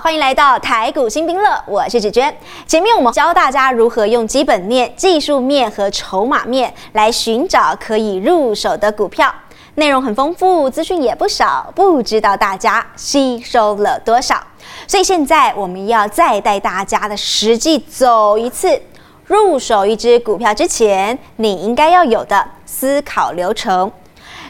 [0.00, 2.32] 欢迎来到台股新兵乐，我是芷娟。
[2.68, 9.32] 前面我们教大家如何用基本面、技术面和筹码面来寻找可以入手的股票，
[9.74, 14.40] 内容很丰富，资讯也不少，不知道大家吸收了多少。
[14.86, 18.80] 所以现在我们要再带大家的实际走一次，
[19.26, 23.90] 入手一只股票之前，你应该要有的思考流程。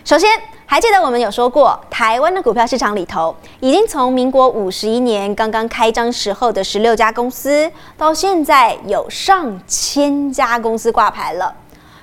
[0.04, 0.28] 首先。
[0.70, 11.54] 还记得我们有说过，台湾的股票市场里头，已经从民国五十一年刚刚开张时候的十六家公司，到现在有上千家公司挂牌了。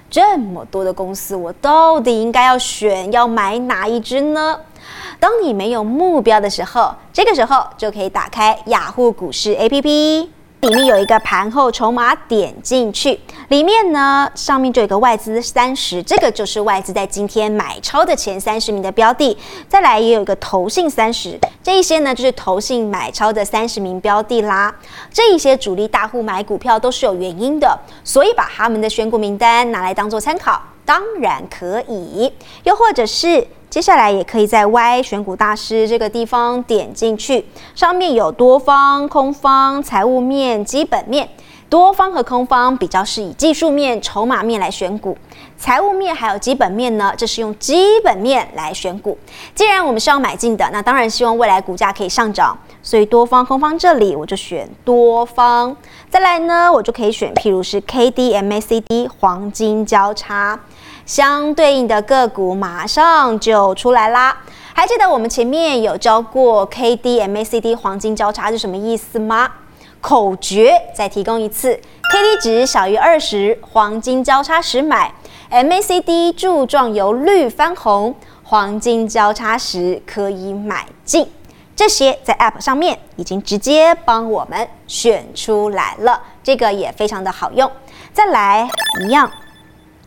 [0.09, 4.59] 这么多的公司，我到底应该要选要买哪一只呢？
[5.19, 10.27] 当你没有目标的时候，这个时候就可以打开雅虎股市 APP。
[10.65, 13.19] 里面有一个盘后筹码，点进去，
[13.49, 19.37] 里面呢上面就有个外资三十，这个就是外资在今天买超的前三十名的标的。
[19.69, 24.73] 再来也有一个投信三十，这一些呢就是投信买超的三十名标的啦。
[25.13, 32.31] 这一些主力大户买股票都是有原因的，所以把他们的选股名单拿来当做参考，当然可以。
[32.63, 33.47] 又或者是。
[33.67, 41.27] 接下来也可以在 Y 选股大师这个地方点进去，上面有多方、空方、财务面、基本面。
[41.67, 45.17] 多方和空方比较是以技术面、筹码面来选股，
[45.57, 49.17] 财务面还有基本面呢，这是用基本面来选股。
[49.53, 55.75] 既然我们是要买进的，那当然希望未来股价可以上涨，所以多方、空方这里我就选多方。
[56.09, 60.59] 再来呢，我就可以选，譬如是 K D M A C D 黄金交叉。
[61.05, 64.35] 相对应的个股马上就出来啦！
[64.73, 69.47] 还记得我们前面有教过 K D M A C D 黄金交叉是什么意思吗？
[70.01, 71.75] 口诀再提供一次
[72.11, 75.13] ：K D 值小于二十，黄金交叉时买
[75.49, 81.27] ；M A C D 柱状由绿翻红，黄金交叉时可以买进。
[81.75, 87.69] 这些在 App 上面已经直接帮我们选出来了，这个也非常的好用。
[88.13, 88.69] 再来
[89.05, 89.29] 一样。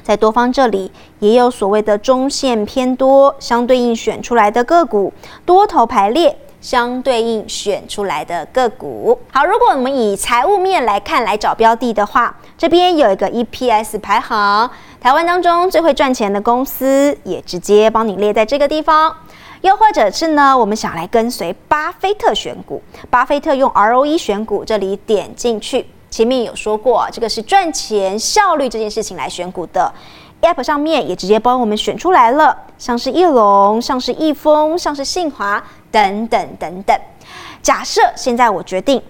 [0.03, 5.13] 在多方这里也有所谓的中线偏多，相对应选出来的个股，
[5.45, 9.19] 多头排列相对应选出来的个股。
[9.33, 14.71] 好，如果我们以财务面来看来找标的的话，这边有一个 EPS 排行，
[15.01, 19.15] 台湾当中最会赚钱的公司也直接帮你列在这个地方。
[19.61, 22.81] 又或者是呢，我们想来跟随巴菲特选股，
[23.11, 25.85] 巴菲特用 ROE 选股，这里点进去。
[26.11, 29.93] 前面有说过，这个是赚钱效率这件事情来选股的
[30.43, 36.99] ，App 上面也直接帮我们选出来了，像是翼龙、像是易丰、像是信华等等等等。
[37.63, 39.03] 假设现在我决定，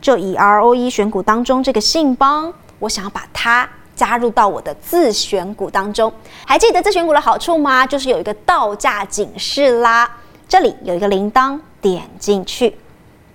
[0.00, 6.12] 就以 ROE 选股当中这个信邦，我想要把它加入到我的自选股当中。
[6.46, 7.86] 还记得自选股的好处吗？
[7.86, 10.10] 就是有一个倒价警示啦，
[10.48, 12.76] 这里有一个铃铛，点进去。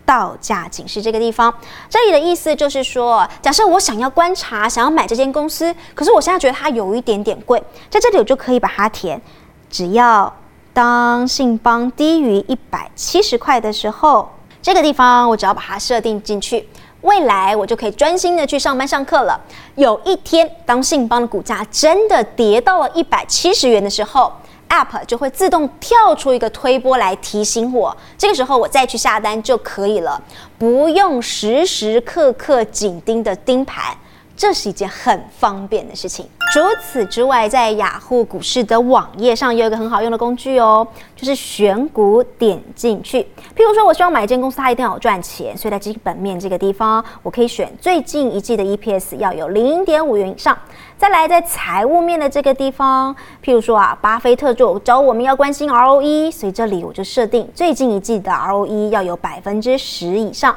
[0.08, 1.54] 到价警示这个地方，
[1.90, 9.22] 这里的意思就是说，假设我想要观察，想要买这间公司，可是我现在觉得它有一点点贵，在这里我就可以把它填，
[9.70, 10.34] 只要
[10.72, 14.30] 当信邦低于一百七十块的时候，
[14.62, 16.70] 这个地方我只要把它设定进去，
[17.02, 19.38] 未来我就可以专心的去上班上课了。
[19.76, 24.32] 有一天，当信邦的股价真的跌到了一百七十元的时候。
[24.70, 30.22] App 就会自动跳出一个推波来提醒我，这个时候我再去下单就可以了，
[30.58, 33.96] 不用时时刻刻紧盯的盯盘。
[34.38, 36.30] 这是一件很方便的事情。
[36.54, 43.22] 除此之外，在雅虎股市的网页上也有一个很好用的工具哦，就是选股点进去。
[43.54, 50.58] 譬如说，我希望买一间公司，它一定要有赚钱，所以在基本面这个地方，我可以选最近一季的 EPS 要有零点五元以上。
[50.98, 60.56] 再来，在财务面的这个地方，譬如说啊，巴菲特就找我们要关心 ROE，所以这里我就设定最近一季的 ROE 要有百分之十以上。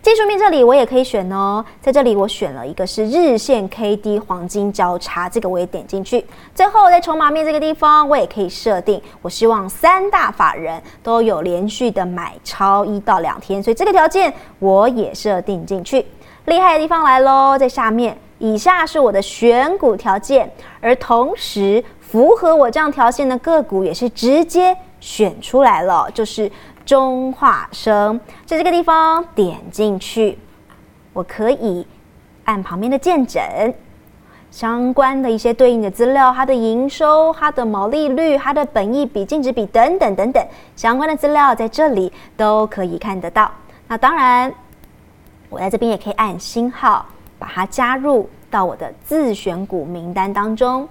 [0.00, 6.24] 技术面这里我也可以选哦，在这里我选了一个是日线 K D 黄金交叉，这个我也点进去。
[6.54, 16.06] 最后在筹码面这个地方，我也可以设定，我希望三大法人都有连续的买超一到两天，所以这个条件我也设定进去。
[16.46, 20.48] 厉害的地方来喽，在下面，以下是我的选股条件，
[20.80, 26.50] 而同时符合我这样条件的个股也是直接选出来了，就是。
[26.88, 30.38] 中化生在这个地方点进去，
[31.12, 31.86] 我可以
[32.44, 33.42] 按旁边的键诊
[34.50, 40.42] 相关的一些对应的资料，它的营收、它的毛利率、它的本益比、净值比等等等等
[40.76, 43.50] 相关的资料在这里都可以看得到。
[43.86, 44.50] 那当然，
[45.50, 47.04] 我在这边也可以按星号
[47.38, 50.88] 把它加入到我的自选股名单当中，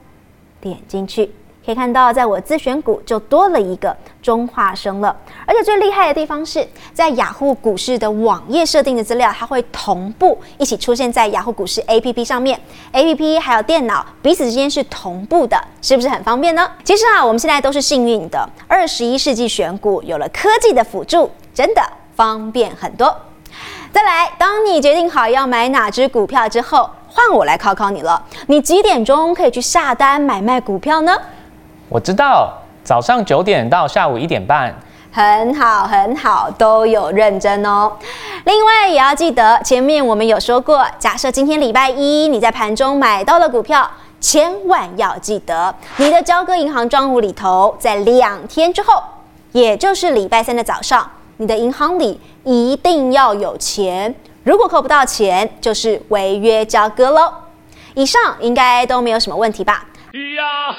[0.62, 1.32] 点进去。
[1.68, 5.14] 可以看到，在我自选股就多了一个中化生了。
[5.46, 12.58] 而且最厉害的地方是在雅虎股市的网页设定的资料，它会同步一起出现在雅虎股市 APP 上面
[12.94, 16.66] ，APP 还有电脑彼此之间是同步的，是不是很方便呢？
[16.86, 21.81] 其实啊，我们现在都是幸运的，二十一世纪选股有了科技的辅助，真的
[22.16, 23.13] 方便很多。
[23.92, 28.24] 再来，当你决定好要买哪只股票之后，换我来考考你了。
[28.46, 31.18] 你几点钟可以去下单买卖股票呢？
[31.89, 32.54] 我知道，
[32.84, 34.75] 早上九点到下午一点半。
[35.10, 37.92] 很好，很好，都有认真哦。
[38.44, 43.89] 另外也要记得，前面我们有说过，假设今天礼拜一你在盘中买到了股票，
[44.19, 49.01] 千万要记得，你的交割银行账户里头，在两天之后，
[49.54, 54.13] 也就是礼拜三的早上，你的银行里一定要有钱。
[54.44, 57.34] 如果扣不到钱，就是违约交割喽。
[57.95, 59.86] 以上应该都没有什么问题吧？
[60.13, 60.75] 呀